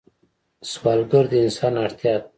[0.71, 2.27] سوالګر د انسان اړتیا ده